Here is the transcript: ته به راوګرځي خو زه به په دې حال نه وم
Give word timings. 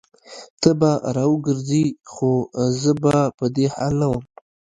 ته 0.61 0.69
به 0.79 0.91
راوګرځي 1.17 1.85
خو 2.13 2.31
زه 2.81 2.91
به 3.01 3.17
په 3.37 3.45
دې 3.55 3.65
حال 3.75 3.93
نه 4.01 4.07
وم 4.11 4.23